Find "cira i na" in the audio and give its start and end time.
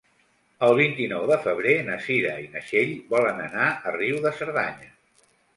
2.07-2.65